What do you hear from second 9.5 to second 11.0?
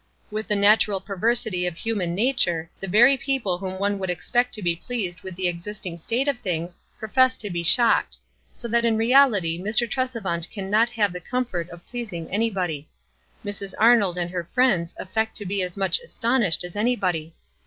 Mr. Tres evaut can not